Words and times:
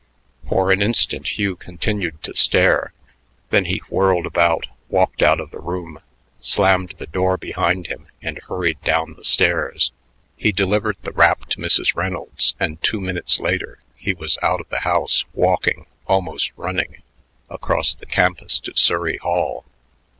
For 0.49 0.71
an 0.71 0.81
instant 0.81 1.37
Hugh 1.37 1.55
continued 1.55 2.23
to 2.23 2.33
stare; 2.33 2.91
then 3.51 3.65
he 3.65 3.83
whirled 3.87 4.25
about, 4.25 4.65
walked 4.89 5.21
out 5.21 5.39
of 5.39 5.51
the 5.51 5.59
room, 5.59 5.99
slammed 6.39 6.95
the 6.97 7.05
door 7.05 7.37
behind 7.37 7.85
him, 7.85 8.07
and 8.19 8.39
hurried 8.39 8.81
down 8.81 9.13
the 9.13 9.23
stairs. 9.23 9.91
He 10.37 10.51
delivered 10.51 10.97
the 11.03 11.11
wrap 11.11 11.45
to 11.49 11.59
Mrs. 11.59 11.95
Reynolds, 11.95 12.55
and 12.59 12.81
two 12.81 12.99
minutes 12.99 13.39
later 13.39 13.77
he 13.95 14.15
was 14.15 14.39
out 14.41 14.59
of 14.59 14.69
the 14.69 14.79
house 14.79 15.25
walking, 15.35 15.85
almost 16.07 16.49
running, 16.57 17.03
across 17.47 17.93
the 17.93 18.07
campus 18.07 18.59
to 18.61 18.71
Surrey 18.75 19.17
Hall. 19.17 19.65